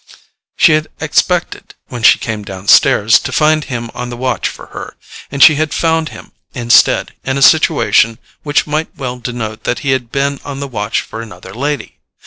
[0.57, 4.95] She had expected, when she came downstairs, to find him on the watch for her;
[5.29, 9.91] and she had found him, instead, in a situation which might well denote that he
[9.91, 11.99] had been on the watch for another lady.